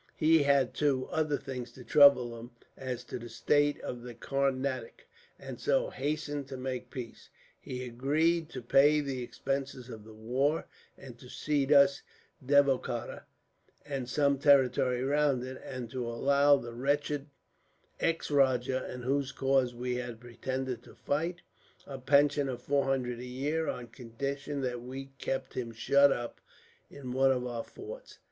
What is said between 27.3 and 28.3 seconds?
of our forts.